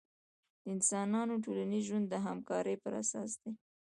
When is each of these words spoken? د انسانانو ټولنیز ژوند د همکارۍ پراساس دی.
د 0.61 0.63
انسانانو 0.75 1.33
ټولنیز 1.43 1.83
ژوند 1.89 2.05
د 2.09 2.13
همکارۍ 2.25 2.75
پراساس 2.83 3.31
دی. 3.41 3.51